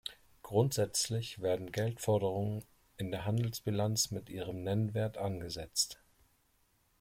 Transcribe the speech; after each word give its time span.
Grundsätzlich 0.41 1.43
werden 1.43 1.71
Geldforderungen 1.71 2.65
in 2.97 3.11
der 3.11 3.23
Handelsbilanz 3.25 4.09
mit 4.09 4.29
ihrem 4.31 4.63
Nennwert 4.63 5.19
angesetzt. 5.19 6.01